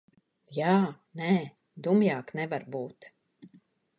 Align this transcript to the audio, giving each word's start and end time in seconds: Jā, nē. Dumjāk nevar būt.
Jā, 0.57 0.71
nē. 1.19 1.33
Dumjāk 1.87 2.33
nevar 2.39 2.65
būt. 2.77 3.11